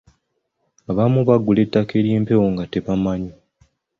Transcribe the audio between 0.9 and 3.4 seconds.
Abamu babagula ettaka ly’empewo nga tebamanyi.